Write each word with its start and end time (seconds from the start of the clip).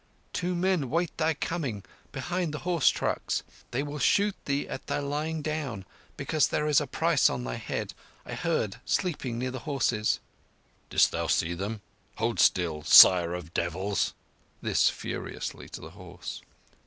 "Two 0.33 0.55
men 0.55 0.89
wait 0.89 1.15
thy 1.17 1.35
coming 1.35 1.83
behind 2.11 2.55
the 2.55 2.65
horse 2.65 2.89
trucks. 2.89 3.43
They 3.69 3.83
will 3.83 3.99
shoot 3.99 4.33
thee 4.45 4.67
at 4.67 4.87
thy 4.87 4.97
lying 4.97 5.43
down, 5.43 5.85
because 6.17 6.47
there 6.47 6.65
is 6.65 6.81
a 6.81 6.87
price 6.87 7.29
on 7.29 7.43
thy 7.43 7.57
head. 7.57 7.93
I 8.25 8.33
heard, 8.33 8.77
sleeping 8.83 9.37
near 9.37 9.51
the 9.51 9.59
horses." 9.59 10.19
"Didst 10.89 11.11
thou 11.11 11.27
see 11.27 11.53
them?... 11.53 11.81
Hold 12.15 12.39
still, 12.39 12.81
Sire 12.81 13.35
of 13.35 13.53
Devils!" 13.53 14.15
This 14.59 14.89
furiously 14.89 15.69
to 15.69 15.81
the 15.81 15.91
horse. 15.91 16.41